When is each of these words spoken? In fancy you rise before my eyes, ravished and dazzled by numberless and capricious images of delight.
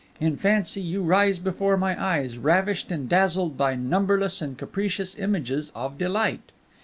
In 0.19 0.35
fancy 0.35 0.81
you 0.81 1.03
rise 1.03 1.37
before 1.37 1.77
my 1.77 1.95
eyes, 2.03 2.39
ravished 2.39 2.91
and 2.91 3.07
dazzled 3.07 3.55
by 3.55 3.75
numberless 3.75 4.41
and 4.41 4.57
capricious 4.57 5.15
images 5.19 5.71
of 5.75 5.99
delight. 5.99 6.51